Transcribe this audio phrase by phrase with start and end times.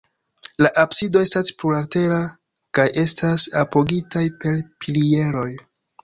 [0.65, 2.17] La absido estas plurlatera
[2.77, 4.55] kaj estas apogitaj per
[4.87, 5.47] pilieroj.